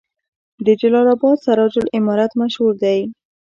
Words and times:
د 0.65 0.67
جلال 0.81 1.07
اباد 1.15 1.37
سراج 1.45 1.73
العمارت 1.83 2.31
مشهور 2.41 2.73
دی 2.83 2.99